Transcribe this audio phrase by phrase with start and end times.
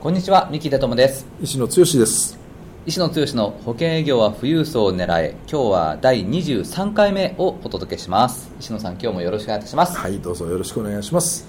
[0.00, 1.26] こんにちは三木出友です。
[1.42, 2.38] 石野剛です。
[2.86, 5.34] 石野剛の保険営業は富裕層を狙え。
[5.46, 8.50] 今日は第23回目をお届けします。
[8.58, 9.98] 石野さん今日もよろしくお願いいたします。
[9.98, 11.46] はいどうぞよろしくお願いします。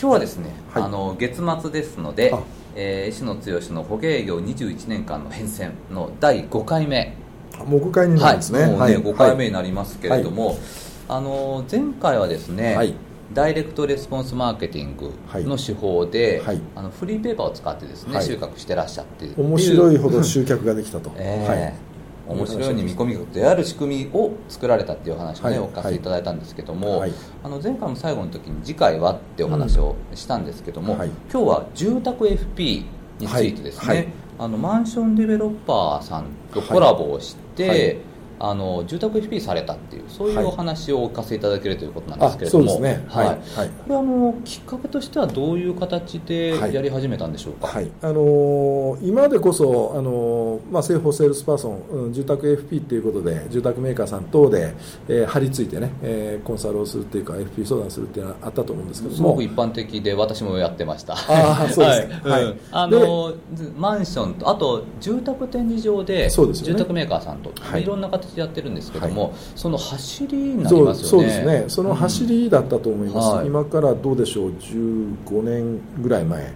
[0.00, 2.34] 今日はですね、はい、あの月末ですので、
[2.74, 3.42] えー、石野剛
[3.74, 7.14] の保険営業21年間の変遷の第5回目。
[7.66, 10.58] もう5回になるんですね,、はい、もうね、はい、5回目になりますけれども、
[11.10, 12.94] あの前回はですね、はい
[13.32, 15.12] ダイレクトレスポンスマーケティング
[15.48, 21.74] の手法で、はい、あのフリーペーパーを使ってですね、はい、収穫してらっしゃって面白いほど集客ができたと、えー、はい。
[22.28, 30.98] 面白いように見込み額である仕組みを作られたっていうお話をね、はい、お聞かせいただいたんですけども、はい、あの前回も最後の時に次回はってお話をしたんですけども、うん。
[31.00, 32.84] はい、今日は住宅 FP
[33.18, 38.00] についてですね、あのマンションデベロッパーさんとコラボをして、
[38.44, 42.82] あの住宅 FP されたっていうそういうお話をお聞かせいただけるということなんですけれども、はい。
[42.82, 43.04] ね。
[43.08, 43.44] はい、はい、こ
[43.88, 54.74] れあのきっかけとしてはどういう形でやり始めたんでしょうか、はい、あのー、今でこそ、あのー、まあ、生保セールスパーソン、うん、住宅 FP ということで住宅メーカーさん等で、
[55.08, 59.16] えー、張り付いてね、えー、コンサルをするっていうか FP 相談するっていうのはあったと思うんですけども。
[59.16, 61.14] すごく一般的で私もやってました。
[61.14, 71.08] あそうですね、はい、はい、あのー、マンションとあと住宅展示場で、ね、住宅メーカーさんと、はい、いろんな形でやってるんですけども、その走りになりますよね。
[71.08, 71.64] そうですね。
[71.68, 74.50] その走りだったと思います、うん、今からどうでしょう。
[74.50, 76.52] 15年ぐらい前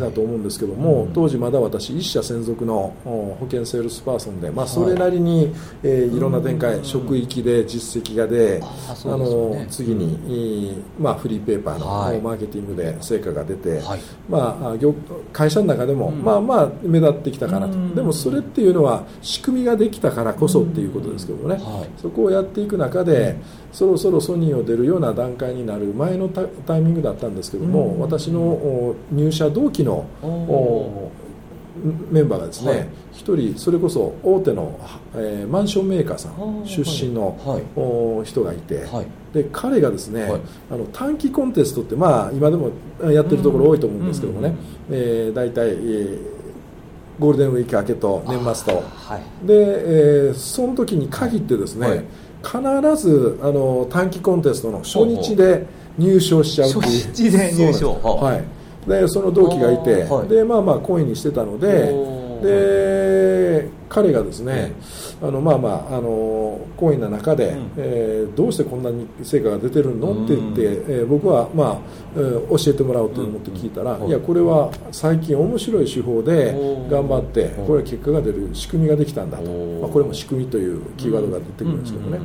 [0.00, 5.52] だと思うんですけども、当時まだ私一社専属の保険セールスパーソンで、まあ、それなりに、
[5.82, 13.82] えー、いろんな展開、職域で実績が出あの次に、まあ、フリーペーパーのマーケティングで成果が出て、
[14.28, 14.74] まあ、
[15.32, 21.60] 会社の中でも、まあまあ目立ってきたかなと、でもそれっていうのは仕組みができたからこそっていうことですけどもね、
[22.00, 23.36] そこをやっていく中で、
[23.72, 30.06] そろそろソニーを出るような段階になる前のタイミングだったんですけども、私の入社同期の
[32.10, 34.78] メンバーがですね、一、はい、人それこそ大手の、
[35.14, 40.30] えー、マンションメーカーさん出身の、はい、人がいて、はい、で彼がですね、
[40.70, 42.70] あの短期コンテストって、まあ、今でも
[43.10, 44.56] やってるところ多いと思うんですけどもね、うん
[44.90, 46.18] えー、大体、えー、
[47.18, 48.82] ゴールデンウィーク明けと年末と、
[49.44, 52.04] で、えー、その時に限ってですね、
[52.42, 52.60] 必
[52.96, 56.84] ずあの短期コンテストの初日で入賞しちゃうっていう。
[57.08, 57.94] 初日で入賞。
[58.02, 61.92] はいでその同期がいて、はい、でまあまあ懇意にしてたので
[62.42, 64.72] で彼がですね、
[65.22, 70.24] あのまあまああの懇意な中で、うん、えー、どうしてこんなに成果が出てるの？
[70.24, 71.78] って言って、えー、僕はまあ、
[72.16, 76.52] えー、教えてもらおうと思って聞いたら、うん、いやこれは最近面白い手法で
[76.90, 82.18] 頑張ってこれは結果が出る仕組みができたんだと、まあ、これも仕組みというキーワードが出てくるんですけどね、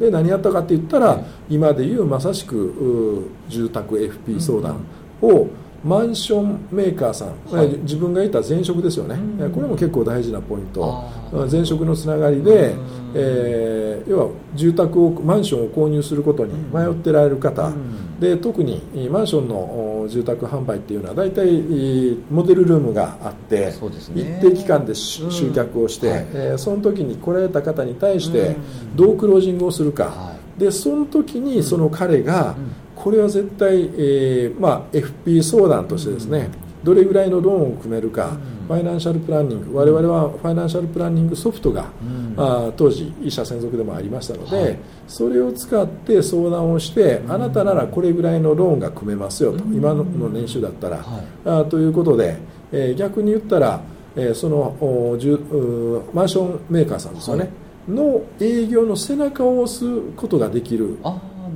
[0.00, 4.84] で何やったかって言ったら、今でいうまさしく住宅 FP 相談
[5.22, 5.46] を、
[5.84, 11.10] マンションメーカーさん、はい、自分がいた前職ですよね、うん、これも結構大事なポイント、
[11.50, 12.74] 前職のつながりで、
[13.14, 21.46] えー、要は住宅をマンションを購入することに迷ってられる方、うん、で特にマンションの住宅販売っていうのは大体
[22.30, 23.72] モデルルームがあって、ね、
[24.14, 28.56] 一定期間で集客をして、うん、えー、その時に来られた方に対して
[28.94, 32.54] どうクロージングをするか、はい、でその時にその彼が、
[33.02, 36.48] これは絶対、えーまあ、FP 相談としてですね、
[36.84, 38.36] どれぐらいのローンを組めるか、
[38.68, 41.90] ファイナンシャルプランニング、我々はファイナンシャルプランニングソフトが、
[42.36, 51.04] あ当時、医者専属でもありましたので、それを使って相談をして、あなたならこれぐらいのローンが組めますよと、今の年収だったら、
[51.44, 52.36] あということで、
[52.70, 53.80] えー、逆に言ったら、
[54.14, 54.76] えー、その
[56.14, 57.50] マンションメーカーさんですよね、
[57.88, 59.84] の営業の背中を押す
[60.14, 60.98] ことができる。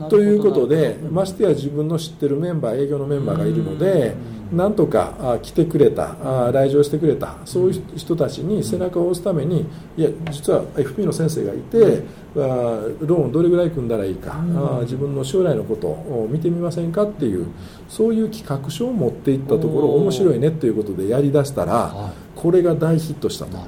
[0.09, 4.15] ということでましてや自分の知ってるメンバー営業のメンバーがいるので
[4.53, 9.67] なんとか来てくれた来場してくれたそういう人たちに背中を押すために
[9.97, 12.05] いや実は FP の先生がいて
[12.35, 14.37] ローンどれぐらい組んだらいいか
[14.83, 17.47] 自分の将来のことを見てみませんかっていう
[17.89, 23.59] そういう企画書を持っていったところ面白いねっていうことでやりだしたらこれが大ヒットしたと。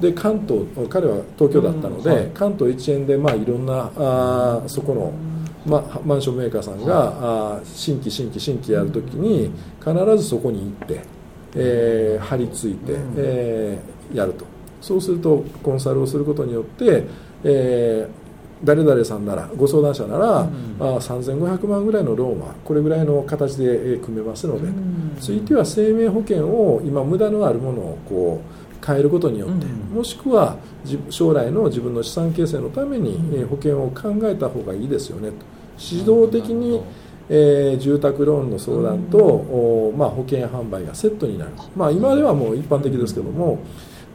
[0.00, 5.12] で関東彼は東京だったので、関東一円でまあいろんなあそこの
[5.66, 11.20] ま、マンションメーカーさんが、あ新規新規新規やるときに必ずそこに行って
[11.54, 14.44] えー、張り付いて、えー、やると。
[14.80, 17.04] そうするとコンサルをすることによって、
[17.44, 30.56] えー、誰々さんならご相談者なら、うん、あ3500万ぐらいのローンはこれぐらいの形で組めますので、うん、ついては生命保険を今無駄のあるものをこう変えることによって、うん、もしくは
[31.10, 35.36] 将来の自分の資産形成のために保険を考えた方がいいですよねと。
[35.78, 36.82] 指導的に、
[37.28, 43.58] えー、住宅ローンの相談と、おまあ、保険販売がセットになる、まあ、今ではもう一般的ですけども、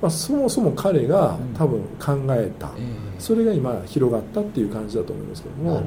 [0.02, 2.70] まあ、そもそも彼が多分考えた、
[3.18, 5.84] それが今広がったっていう感じだと思いますけども。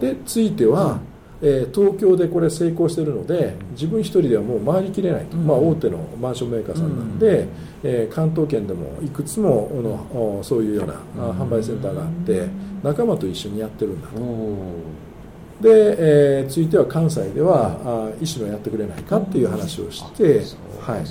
[0.00, 0.98] でついては、
[1.44, 7.48] えー、東京でこれ成功しているので自分一人ではもう回りきれないと、まあ、大手のマンションメーカーさんなんで、
[7.82, 9.68] えー、関東圏でもいくつも
[10.14, 10.94] のそういうような
[11.32, 12.46] 販売センターがあって
[12.84, 14.20] 仲間と一緒にやってるんだと。
[15.60, 15.96] で、
[16.40, 20.42] えー、ついては関西では、あ医師のやってくれないかっていう話をして、
[20.80, 21.04] はい、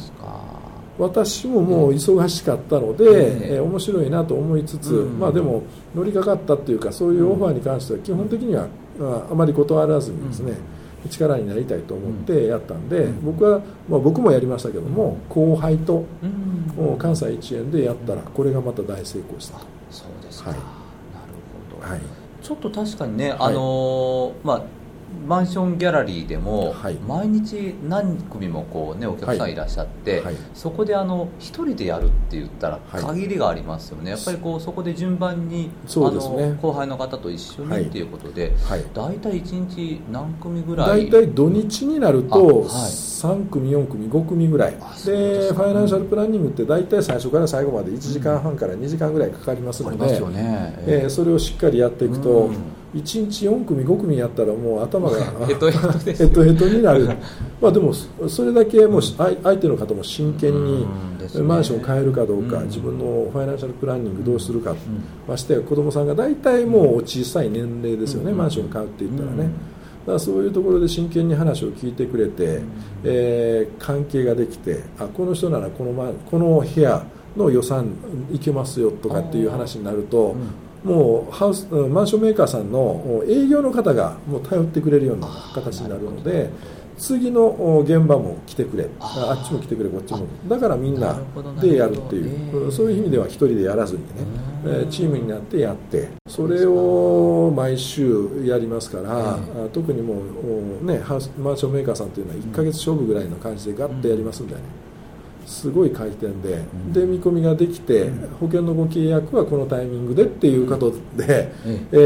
[0.99, 5.63] 私ももう忙しかったので、えー、面白いなと思いつつ、まあ、でも
[5.95, 8.67] 乗りかかったっていうかそういうオファーに関しては基本的には、
[9.01, 10.53] あまり断らずにですね、
[11.09, 16.05] 力になりたいと思ってやったんで、僕は、まあ、僕もやりましたけども後輩と、
[16.97, 19.59] 関西一円でやったらこれがまた大成功した。
[19.89, 20.69] そうですか、はい、なる
[21.79, 22.01] ほど、はい、
[22.41, 24.63] ちょっと確かにね、あのー、まあ
[25.27, 26.75] マンションギャラリーでも、
[27.07, 38.51] 毎日何組もこう、ね、お客さんいらっしゃって、はい、そこであの1人でやるって言ったら限りがありますよね、やっぱりこうそこで順番に、ね、あの後輩の方と一緒にっていうことで、
[38.93, 41.09] 大体1日何組ぐらい？
[41.09, 44.71] 大体土日になると3組、4組、5組ぐらい。
[44.71, 49.97] でファイナンシャルプランニングって大体最初から最後まで1時間半から2時間ぐらいかかりますので、
[50.87, 52.49] えー、それをしっかりやっていくと。
[52.95, 55.17] うん1日4組5組やったらもう頭が
[55.47, 57.07] ヘトヘトになる。
[57.61, 57.93] まあでも
[58.27, 60.85] それだけもう相手の方も真剣に
[61.43, 64.75] マンションを変えるかどうか、自分のファイナンシャルプランニングどうするか、
[65.27, 69.51] まして子供さんが大体もう小さい年齢ですよね、マンションを買うって言ったらね、
[70.05, 72.61] だからそういうところで真剣に話を聞いてくれて、
[73.03, 77.03] えー、関係ができてあこの人ならこの,、ま、この部屋
[77.37, 77.85] の予算
[78.33, 80.35] いけますよとかっていう話になると、
[80.83, 86.49] もうハウスマンションメーカーさんの営業の方がもう頼ってくれるような形になるので
[86.97, 88.87] 次の現場も来てくれ。
[88.99, 90.27] あっちも来てくれこっちも。
[90.47, 91.19] だからみんな
[91.59, 99.39] でやるっていう、そういう意味では一人でやらずにねチームになってやってそれを毎週やりますから、
[99.73, 100.21] 特にも
[100.81, 101.15] うねマ
[101.53, 104.61] ンションメーカーさんというのは1か月勝負ぐらいの感じでガッとやりますんでね、
[105.45, 111.97] すごい回転で、うん、で見込みができて、うん、保険のご契約はこのタイミングでっていうことで、うん、え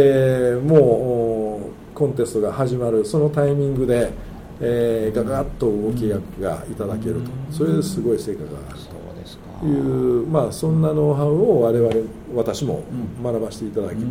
[0.56, 4.12] ー、もうコンテストが始まるそのタイミングで、
[4.60, 8.96] えー、ガガッとご契約がいただけると、それですごい成果があると。
[9.64, 11.90] いう、まあ、そんなノウハウを我々
[12.36, 12.84] 私も
[13.24, 14.02] 学ばせていただいて、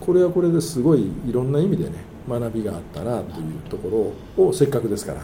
[0.00, 1.92] これはこれですごいいろんな意味でね
[2.28, 5.20] 学びがあったなというところをせっかくですから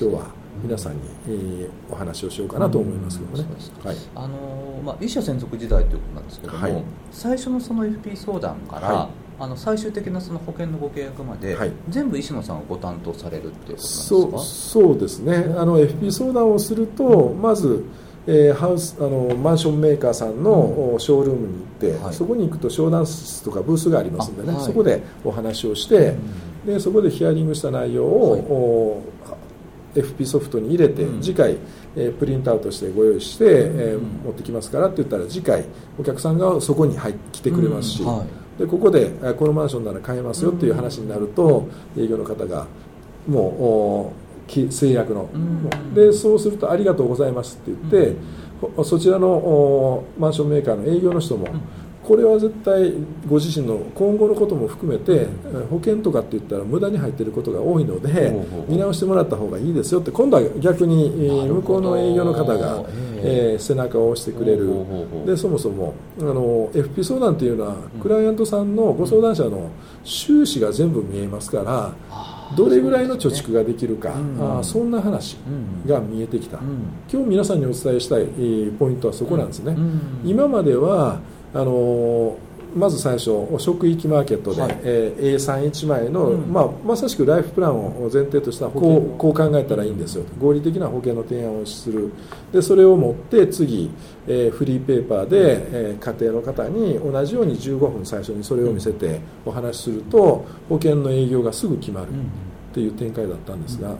[0.00, 3.48] 今日は皆さんに、えー、お話をしようかなと思いますけどね、
[3.84, 3.96] はい。
[4.14, 9.08] あのまあ、一社専属時代ということなんですけども、はい、最初のその FP 相談から、はい、
[9.40, 14.08] あの最終的なその保険のご契約まで、はい、全部石野さんがご担当されるっていうことなんですか？
[14.08, 15.54] そうそうですね。
[15.56, 17.84] あの FP 相談をすると、まず
[18.26, 21.64] えー、ハウスあのマンションメーカーさんの、ショールームに行っ
[21.98, 26.16] て、はい、そこに行くと商談室とかブースがありますんでね、はい、そこでお話をして、
[26.66, 29.02] うん、でそこでヒアリングした内容を、
[29.94, 31.56] FP ソフトに入れて、次回、
[31.96, 35.64] えー、プリントアウトしてご用意して、えー、持ってきますからって言ったら次回
[35.98, 38.24] お客さんがそこに入来てくれますし、は
[38.56, 41.68] い、でここでこのマンションなら買えますよっていう話になると、
[41.98, 42.66] 営業の方が
[43.26, 44.12] も
[44.48, 45.28] う制約の、
[45.94, 48.16] でそうするとありがとうございますって言って、
[48.84, 51.48] そちらのマンションメーカーの営業の人も、
[52.02, 52.92] これは絶対
[53.28, 55.26] ご自身の今後のことも含めて
[55.68, 58.32] 保険とかって言ったら無駄に入っていることが多いので
[58.68, 62.84] 見直してもらった方がいいですよって今度は逆に向こうの営業の方が
[63.22, 64.70] え背中を押してくれる。
[65.26, 69.70] でそもそもあの FP 相談っていうのはクライアントさんのご相談者の
[70.02, 71.94] 収支が全部見えますから
[72.56, 75.36] どれぐらいの貯蓄ができるか、あそんな話
[75.86, 76.58] が見えてきた、
[77.12, 78.26] 今日皆さんにお伝えしたい
[78.76, 79.76] ポイントはそこなんですね、
[80.24, 81.20] 今までは
[81.52, 82.38] あの
[82.74, 90.24] まず最初職域マーケットで、はい、えー、A31 枚の、うん、まあ、まさしくライフプランを前提としたこうこう考えたらいいんですよ。
[90.38, 92.12] 合理的な保険の提案をする。
[92.52, 93.90] でそれを持って次、
[94.28, 95.36] えー、フリーペーパーで、
[95.90, 103.96] えー、家庭の方に同じように15分最初にそれを見せてお話しすると保険の営業がすぐ決まるっていう展開だったんですが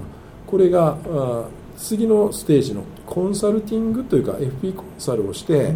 [0.46, 1.44] これがあ
[1.80, 5.72] 次のステージのコンサルティングというか FP コンサルをして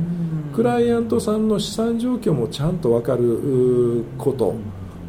[0.54, 4.54] クライアントさんの資産状況もちゃんと分かること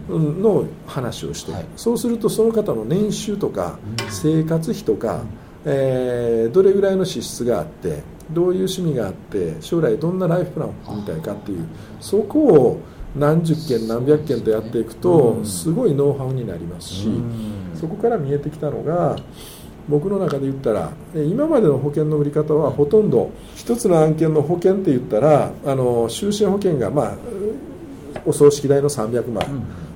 [0.10, 3.78] の話をして、はい、そうするとその方の年収とか
[4.10, 5.24] 生活費とか、
[5.66, 11.68] えー、どれぐらいの支出があってどういう趣味があって将来どんなライフプランを組みたいかっていう
[12.00, 12.82] そこを
[13.16, 17.10] 何十件何百件とやっていくとすごいノウハウになりますし
[17.80, 19.18] そこから見えてきたのが
[19.88, 27.16] 僕の中で言ったら今までの保険の売り方はほとんど1つの案件の保険って言ったらあの就寝保険がまあ
[28.26, 29.46] お葬式代の300万、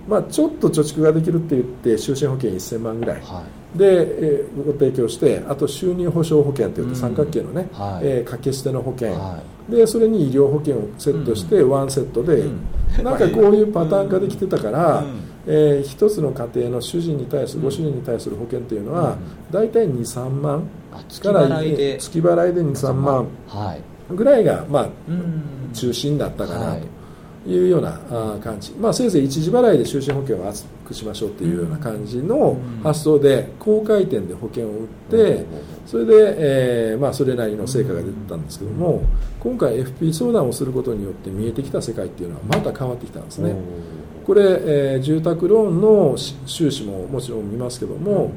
[0.08, 3.44] まあ、ちょっと貯蓄ができるって言って就寝保険1000万ぐらい、は
[3.76, 19.18] い、で、えー、ご提供してあと収入保障保険といって三角形のね、うんはい、えー、掛け捨ての保険、はい、でそれに医療保険をセットしてワンセットで、うん、なんかこういうパターン化できてたから、うん、えー、一つの家庭の主人に対するご主人に対する保険というのは、
[19.50, 21.98] 大体23万から月払いで。
[22.72, 23.28] 23万
[24.12, 24.90] ぐらいが、まあ、
[25.74, 27.00] 中心だったかなと。
[27.48, 27.98] いうような
[28.44, 35.46] 感じ、まあ、せいぜい一時払いで就寝保険を厚くしましょうっていうような感じの発想で高回転で保険を売って
[35.86, 39.02] それで、えーまあ、それなりの成果が出てたんですけども
[39.40, 43.56] 今回 FP 相談をすることによって見えてきた世界っていうのはまた変わってきたんですね
[44.30, 48.32] これ、えー、住宅ローンの収支ももちろん見ますけども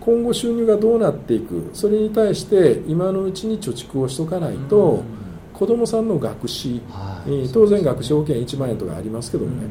[0.00, 5.04] 今後収入がどうなっていくそれに対して今のうちに貯蓄をしとかないと
[5.52, 6.80] 子どもさんの学資、
[7.52, 9.68] 当然学資保険1万円とかありますけどもね、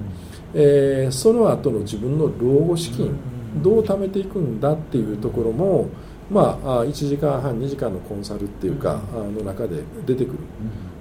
[0.53, 3.17] えー、その後の自分の老後資金、
[3.63, 5.89] どう貯めていくんだっていうところも、
[6.29, 10.37] まあ、1時間半2時間のコンサルっていうか、の中で出てくる、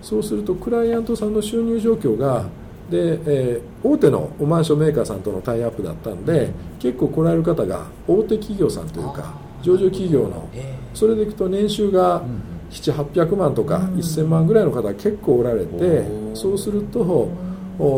[0.01, 2.47] そうするとクライアントさんの収入状況が
[2.93, 10.49] で、えー、大手のマンションメーカーさんとのタイアップだったんで結構来られる方が大手企業さんというか上場企業の
[10.93, 12.23] それでいくと年収が
[12.71, 17.31] 7800万とか1000万ぐらいの方が結構おられてそうすると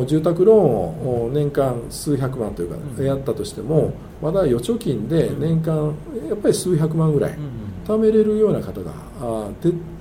[0.06, 5.94] 住宅ローンを年間数百万というかやったとしてもまだ預貯金で年間
[6.28, 7.38] やっぱり数百万ぐらい
[7.84, 8.92] 貯めれるような方が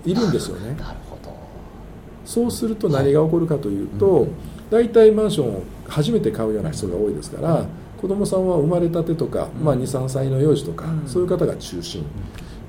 [0.05, 0.77] いるんですよね。
[2.25, 4.27] そうすると何が起こるかというと
[4.73, 7.65] 大体マンションを初めて買うような人が多いですから
[8.01, 12.03] 子どもさんは生まれたてとか、まあ、23歳の幼児とかそういう方が中心。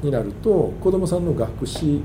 [0.04, 2.00] になると子どもさんの学資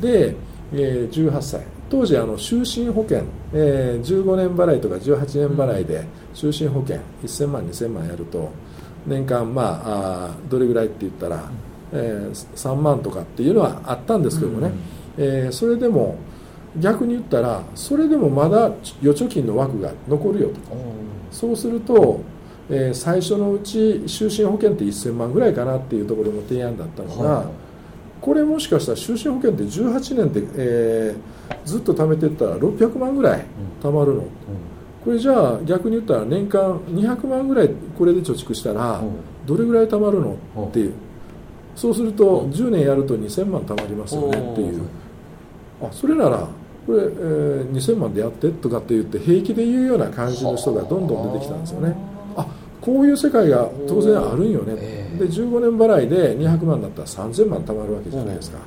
[0.00, 0.34] で、
[0.72, 1.66] えー、18歳。
[1.90, 8.50] 当時あの就寝保険、えー、15年払いとか18年払いで就寝保険1000万2000万やると
[9.06, 11.50] 年間まああどれぐらいって言ったら、
[11.92, 14.72] えー、3万とかっていうのはあったんですけどもね、
[15.18, 16.16] うん、えー、それでも
[16.78, 20.54] 逆に言ったらそれでもまだ預貯金の枠が残るよと
[21.30, 22.20] そうすると
[22.70, 27.46] えー、最初のうち就寝保険って1000万ぐらいかなっていうところの提案だったのが、はい、
[28.20, 33.44] これもしかしたら就寝保険って18年で、えー、ずっと貯めていったら600万ぐらい
[33.82, 34.28] 貯まるの、うん、
[35.04, 39.02] これじゃあ逆に言ったら年間200万ぐらいこれで貯蓄したら
[39.44, 40.36] どれぐらい貯まるの？
[40.68, 40.94] っていう。
[41.74, 44.82] そうすると10年やると2000万貯まりますよねっていう。
[45.82, 46.48] あそれなら
[46.86, 51.94] これ、えー、2000万でやってとかって言って平気で言うような感じの人がどんどん出てきたんですよね。
[52.80, 54.74] こういう世界が当然あるんよね、
[55.16, 58.58] で15年払いで200万だったら3000万貯まるわけじゃないですか、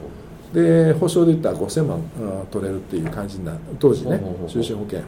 [0.54, 2.02] で保証で言ったら5000万
[2.50, 5.02] 取れるっていう感じにな当時ね就寝保険。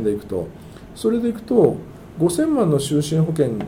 [0.00, 0.46] でいくと
[0.94, 1.76] それでいくと
[2.20, 3.58] 5000万の就寝保険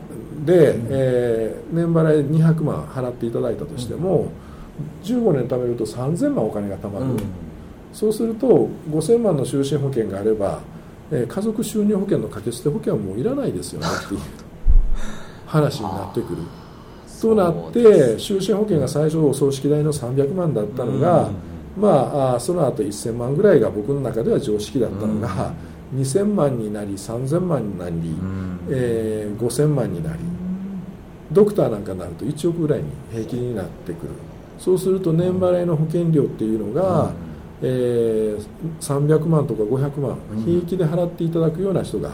[0.45, 4.31] で、えー、年払い200万払っていただいたとしても、
[5.03, 7.05] 15年貯めると3000万お金が貯まる、
[7.93, 10.59] そうすると5000万の就寝保険があれば、
[11.11, 14.19] えー、家族収入保険の掛け捨て保険はもういらないですよねっていう
[15.47, 16.37] 話になってくる。
[17.21, 17.79] となって
[18.17, 21.29] 就寝保険が最初お葬式代の300万だったのが、
[21.77, 25.53] まあその後1000万ぐらいが僕の中では常識だったのが、
[25.95, 27.95] 2000万になり3000万になり、
[28.69, 30.19] えー、5000万になり。
[31.31, 34.09] ドクターなんかになると1億ぐらいに平均になってくる。
[34.57, 37.11] そうすると年払いの保険料っていうのが、
[37.61, 38.39] えー、
[38.79, 42.11] 300万とか500万平気で払っていただくような人が、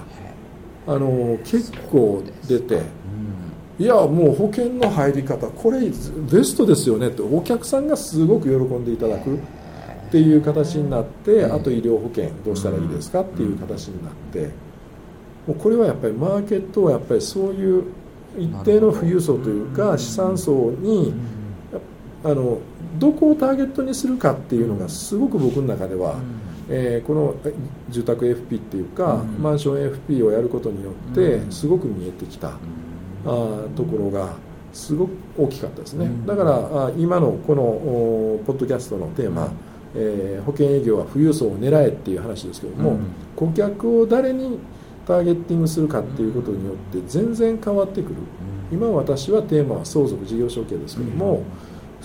[0.88, 2.82] あの結構出て。
[3.78, 5.92] いやもう保険の入り方これベ
[6.46, 9.38] ストですよねってお客さんがすごく喜んでいただくっ
[10.12, 14.52] ていう形になってあと医療保険どうしたらいいですかっていう形になって
[15.46, 17.84] もうこれはやっぱりマーケットはやっぱりそういう
[18.38, 21.14] 一定の富裕層というか資産層に
[22.24, 22.60] あの
[22.98, 26.16] どこをターゲットにするかっていうのがすごく僕の中では、
[26.70, 27.36] えー、この
[27.90, 32.52] 住宅 FP っていうか、マンション FP をやることによってすごく見えてきた。
[33.28, 34.36] あところが
[34.72, 37.64] すごく大きかったですね、だから今のこの
[38.46, 39.52] ポッドキャストのテーマ、
[39.96, 43.00] えー、保険営業は富裕層を狙えっていう話ですけども、
[43.36, 44.60] 顧客を誰に
[45.08, 48.16] ターゲッティングするかっていうことによって全然変わってくる、
[48.72, 51.44] 今私はテーマは相続事業承継ですけども、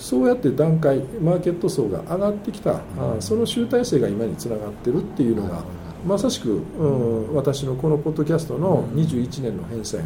[0.01, 2.81] そうやって段階マーケット層が上がってきた、あ
[3.19, 5.63] その集大成が今につながってるっていうのが、
[6.05, 10.03] まさしく、うん、私のこのポッドキャストの21年の変遷、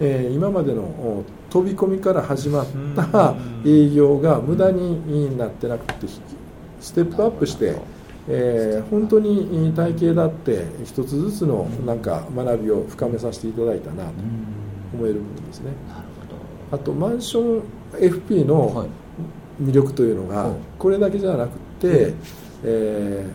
[0.00, 3.34] えー、今までの飛び込みから始まった
[3.64, 6.06] 営業が無駄になってなくて
[6.78, 7.76] ステップアップして、
[8.28, 14.10] えー、本当に体系だって一つずつのなんか学びを深めさせていただいたなと
[14.92, 15.72] 思える部分ですね。
[16.70, 17.62] あとマンション
[17.94, 18.86] FP の
[19.60, 22.14] 魅力というのがこれだけじゃなくて、
[22.64, 23.26] え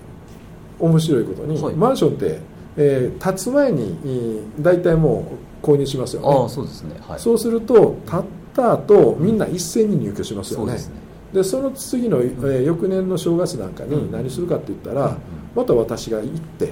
[0.80, 2.40] ー、面白いことに、マンションって、
[2.78, 5.26] えー、建つ前に大体も
[5.64, 6.46] う購入しますよね。
[6.46, 8.24] あそうですね、はい、そうすると建っ
[8.56, 10.90] た後みんな一斉に入居しますよね、うん、そ
[11.34, 15.18] で、ね、その次の、えー、翌年の正月なんかに何するかって言ったら、うん、
[15.56, 16.72] また私が行って、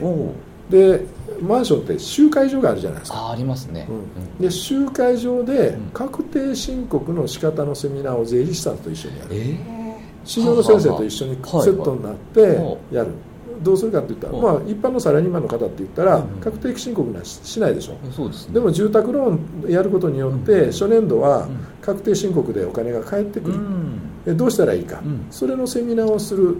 [0.69, 1.05] で
[1.41, 3.17] マンションって集会所があるじゃないですか。
[3.17, 12.41] あありますね、うん、で集会所で確定申告の仕方のセミナーを税理士さんと一緒にやる、えー、市場の先生と一緒にセットになって
[12.91, 13.11] やる、
[13.61, 21.47] どうするかって言ったら、まあ、一般のサラリーマンの方って言ったら、確定申告なししないでしょ、そうです、ね、でも住宅ローンやることによって、初年度は
[21.81, 23.51] 確定申告でお金が返ってく
[24.25, 26.57] る、どうしたらいいか、それのセミナーをする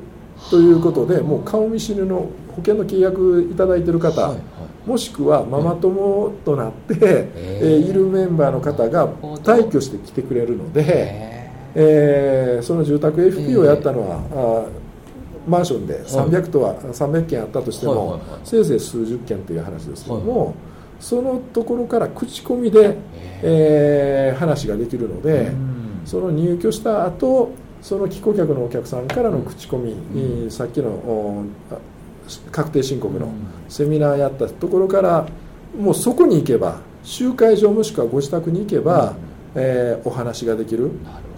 [0.49, 6.95] ということで、もう顔見知りの保険の契約いただいている方、はいはい、もしくはママ友となって、
[7.35, 9.07] えー、いるメンバーの方が
[9.43, 14.85] 退去してきてくれるので、えー、その住宅 FP をやったのは、あ
[15.47, 20.55] マンションで300とは300件あったとしても、せいぜい数十件という話ですけども、
[20.99, 22.97] そのところから口コミで、
[23.43, 25.51] えー、話ができるので、
[26.05, 27.51] その入居した後
[27.85, 31.45] その帰顧客のお客さんからの口コミ、うん、さっきの
[32.51, 33.31] 確定申告の
[33.69, 35.27] セミナーやったところから
[35.77, 39.17] もうそこに行けば集会場もしくはご自宅に行けば、うん、
[39.53, 40.89] えー、お話ができる。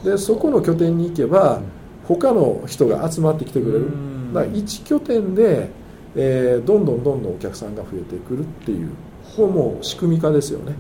[0.05, 1.60] でそこの拠点に行けば、
[2.07, 3.91] 他の人が集まってきてくれる、
[4.33, 5.69] だから1拠点で、
[6.15, 8.91] えー、どんどんどんどんお客さんが増えてくるっていう
[9.36, 10.73] こもう仕組み化ですよね。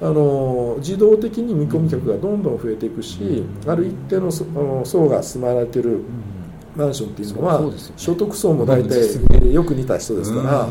[0.00, 6.02] あの自動的に見込み客がどんどん増えていくし、ある一定の層が住まわれてる
[6.76, 7.60] マンションっていうのは、
[7.96, 10.68] 所得層も大体よく似た人ですから、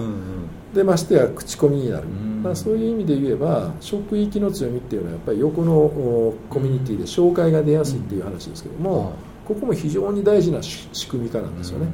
[0.73, 9.13] でましてや口コミになる、まあ、そういう意味で言えば職域の強みっていうのはやっぱり横のコミュニティで紹介が出やすいっていう話ですけども、
[9.45, 11.87] ここも非常に大事な仕組み化なんですよね、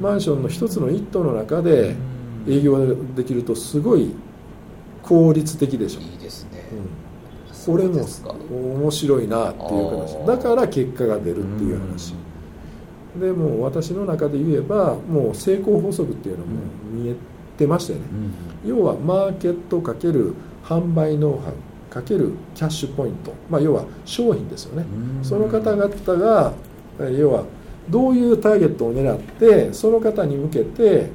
[0.00, 1.94] マンションの一つの一棟の中で
[2.46, 4.14] 営業できるとすごい
[5.02, 6.00] 効率的でしょ。
[6.00, 6.46] いいです
[7.70, 8.04] これも
[8.50, 10.26] 面白いなっていう話。
[10.26, 12.14] だから結果が出るっていう話、
[13.18, 16.52] でも私の中で言えばもう成功法則っていうのも
[16.92, 17.14] 見え
[17.56, 18.04] てましたよね、
[18.64, 21.54] 要はマーケットかける販売ノウハウ
[21.92, 24.84] かけるキャッシュポイント、まあ、要は商品ですよね、
[25.22, 26.52] その方々が
[27.10, 27.44] 要は
[27.88, 31.10] どういうターゲットを狙ってその方に向けて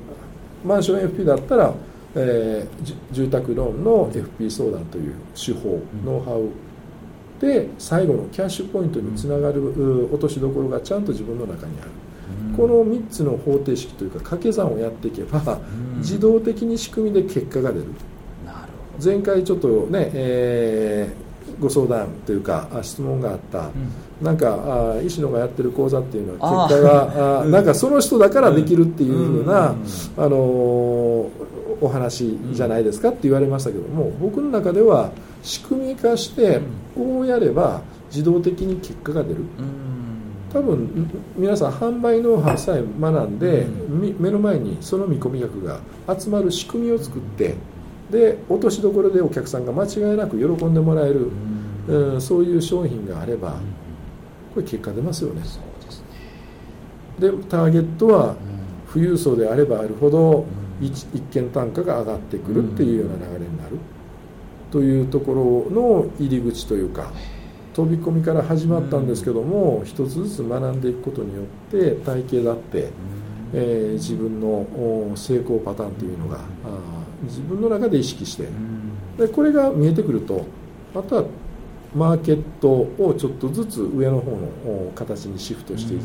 [0.66, 1.74] マンション FP だったら
[2.16, 6.50] えー、住宅ローンの FP 相談という手法、ノウハウ
[7.42, 11.90] で最後のキャッシュポイントにつながる落としどころがちゃんと自分の中にある、
[12.56, 15.60] この3つの方程式というか掛け算をやっていけば、
[15.98, 17.86] 自動的に仕組みで結果が出る。
[19.04, 23.72] 前回ちょっとね、えー、ご相談というか質問があった、うん、
[24.22, 29.76] なんかあ石野がやってる講座っていうのは結果があなんかその人だからできるっていうふうな、
[30.18, 35.12] あのーお話じゃないですかって言われましたけども僕の中では
[35.44, 36.62] 仕組み化して
[36.96, 39.44] こうやれば自動的に結果が出る。
[40.54, 43.68] 多分皆さん販売ノウハウさえ学んで
[44.18, 45.82] 目の前にその見込み客が
[46.18, 47.56] 集まる仕組みを作って
[48.10, 51.30] で落としどころでお客さんが間違いなく喜んでもらえる
[51.90, 52.22] うん。
[52.22, 53.58] そういう商品があれば
[54.56, 55.44] これ結果出ますよね。
[57.20, 58.36] でターゲットは
[58.92, 60.46] 富裕層であればあるほど
[60.82, 63.78] 一一件単価が上がってくるっていうような流れになる。
[64.72, 67.12] というところの入り口というか
[67.74, 72.90] 飛び込みから始まったんですけども一つずつ学んでいくことによって体系だって、
[73.54, 76.40] えー、自分の成功パターンというのが
[77.24, 78.48] 自分の中で意識して
[79.18, 80.46] でこれが見えてくると
[80.94, 81.26] あとは
[81.96, 86.04] マーケットをちょっとずつ上の方の形にシフトしていき、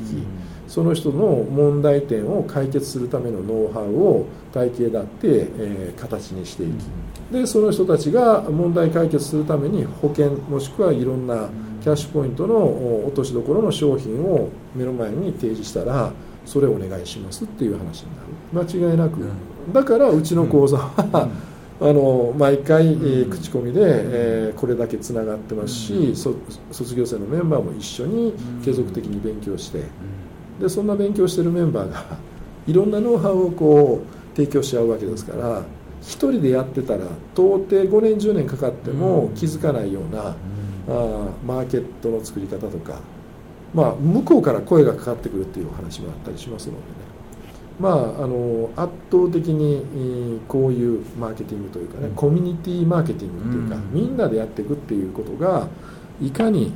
[0.69, 11.49] その人の問題点を解決するためのノウハウを体系だって、えー、形にしていき、でその人たちが問題解決するために保険もしくはいろんな
[11.83, 16.13] キャッシュポイントの落としどころの商品を目の前に提示したら
[16.45, 18.09] それをお願いしますっていう話に
[18.53, 18.67] なる。
[18.69, 19.19] 間違いなく、
[19.73, 21.29] だからうちの講座は、
[21.83, 29.85] あの毎回、えー、口コミで、えー、これだけつながってますし、卒業生のメンバーも一緒に継続的に勉強して、
[30.61, 32.05] でそんな勉強してるメンバーが
[32.69, 35.63] いろんなノウハウをこう提供し合うわけですから
[36.03, 40.37] 一人でやってたら到底5年10年かかっても気づかないような、
[40.89, 43.01] あマーケットの作り方とか、
[43.75, 47.10] まあ、向こうから声がかかってくるっていうお話もあったりしますのでね
[47.81, 55.67] まあ、あの圧倒的にこういうマーケティングというかね、うん、コミュニティマーケティングっていうか、うん、みんなでやっていくっていうことが
[56.21, 56.73] いかに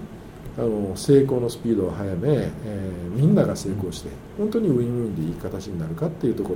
[0.56, 6.54] あの成功のスピードを速め、えー、みんなが成功して本当にウィンウィンでいい形になるかっていうとこ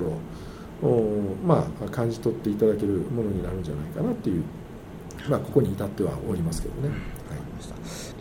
[0.81, 4.43] ろを、まあ、感じ取っていただけるものになるんじゃないかなっていう、
[5.29, 7.18] まあ、ここに至ってはおりますけどね。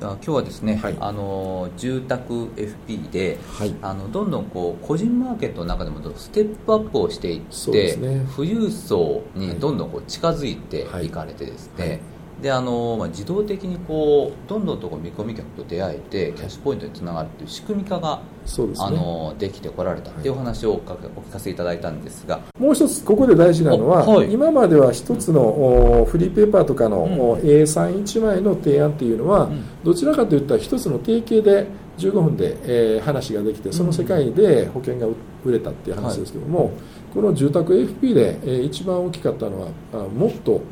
[0.01, 7.41] 今日はですね、はい、あの住宅 FP で、はい、あのどんどんこう個人マーケットの中でもステップアップをしていっ
[7.73, 12.01] て、ね、富裕層にどんどんこう近づいていかれてですね、はい
[12.43, 22.41] であの、まあ、自動的にこうどんどんとこう見込み客と出会えてキャッシュポイントにつながるという仕組み化がです、ね、あのできてこられたっていうお話をお聞かせいただいたんですが。
[22.59, 31.67] もう一つここで大事なのは、はい、今までは一つのフリーペーパーとかの、うん、A31 枚の提案っていうのは、うん、どちらかといったら一つの定型で
[31.99, 35.09] 15分で、えー、話ができてその世界で保険が
[35.45, 36.73] 売れたっていう話ですけども、はい
[37.15, 40.63] この住宅 AFP で、え一番大きかったのはあもっと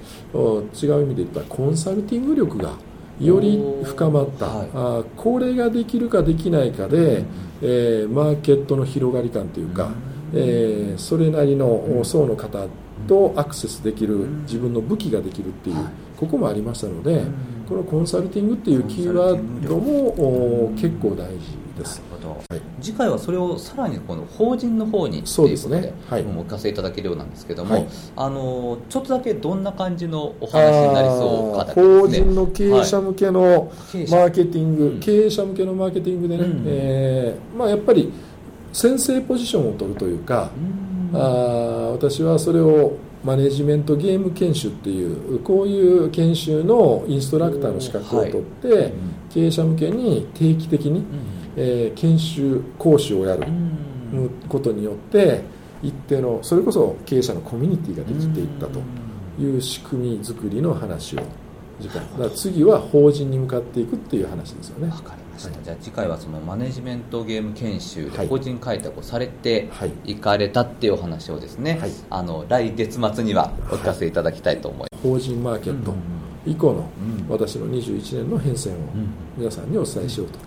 [0.75, 2.73] 違う意味で言ったらコンサルティング力が
[3.21, 7.25] より深まった、はい、あこれができるかできないかで、
[7.63, 9.91] えー、マーケットの広がり感というか、
[10.35, 12.67] えー、それなりの層の方
[13.09, 15.77] とアクセスできる自分の武器ができるっていう、
[16.17, 17.23] ここもありましたので、
[17.69, 22.03] このコンサルティングっていうキーワードも結構大事です。
[22.31, 27.87] はい、次回はそれをさらにこの法人の方にということではい、お聞かせいただけるようなんですけども、はい、
[28.17, 33.73] あのちょっとだけどんな感じのお話になりそうかだ、ね、法人の経営者向けの
[34.11, 38.13] マーケティング、はい、経営者向けのマーケティングでね、うん、えー、まあ、やっぱり
[38.73, 40.51] 先制ポジションを取るというか、
[41.13, 41.19] うん、あ
[41.93, 48.93] 私はそれをマネジメントゲーム研修っていうこういう研修のインストラクターの資格を取って、
[49.35, 51.05] 経営者向けに定期的に、
[51.57, 53.47] えー、研修講師をやる
[54.49, 55.43] ことによって
[55.83, 58.81] 一定のそれこそ経営者のコミュニティができていったと
[59.41, 61.23] いう仕組み作りの話を
[61.81, 64.89] 次回だ次は法人に向かっていくっていう話ですよね。
[64.89, 69.69] わかりました、はい、じゃあ次回はそのマネジメントゲーム研修で法人開拓をされて
[70.05, 75.95] 行かれたっていうお話をですね、はい、あの来月末にはお聞かせいただきたいと思います、法人マーケット
[76.47, 76.89] 以降の
[77.29, 78.77] 私の21年の変遷を
[79.37, 80.39] 皆さんにお伝えしようと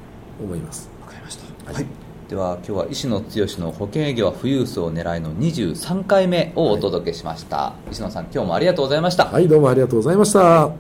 [0.42, 0.90] 思います、
[1.66, 1.86] はい、
[2.28, 3.26] では今日は石野剛
[3.60, 9.26] の保険営業は富裕層を狙いの23回目をお届けしました、はい、石野さん今日もありがとうございました。
[9.26, 10.72] はいどうもありがとうございました。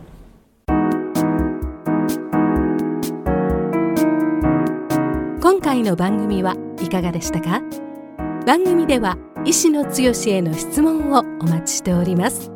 [5.42, 7.62] 今回の番組はいかがでしたか？
[8.46, 9.90] 番組では石野剛
[10.28, 12.52] への質問をお待ちしております。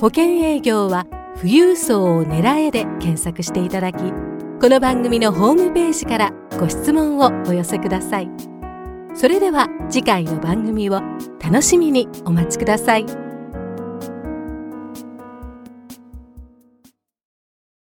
[0.00, 3.98] 保険営業は富裕層を狙えで検索していただき
[4.60, 8.30] この番組のホームページからご質問をお寄せください
[9.14, 11.00] それでは次回の番組を
[11.42, 13.29] 楽しみにお待ちください。